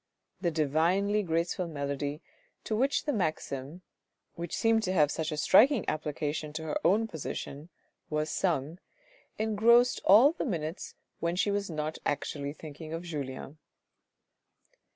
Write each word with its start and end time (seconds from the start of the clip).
The 0.39 0.49
divinely 0.49 1.21
graceful 1.21 1.67
melody 1.67 2.23
to 2.63 2.75
which 2.75 3.03
the 3.05 3.13
maxim, 3.13 3.83
which 4.33 4.57
seemed 4.57 4.81
to 4.81 4.93
have 4.93 5.11
such 5.11 5.31
a 5.31 5.37
striking 5.37 5.85
application 5.87 6.53
to 6.53 6.63
her 6.63 6.79
own 6.83 7.07
position, 7.07 7.69
was 8.09 8.31
sung, 8.31 8.79
engrossed 9.37 10.01
all 10.03 10.31
the 10.31 10.43
minutes 10.43 10.95
when 11.19 11.35
she 11.35 11.51
was 11.51 11.69
not 11.69 11.99
actually 12.03 12.51
thinking 12.51 12.93
of 12.93 13.03
Julien. 13.03 13.59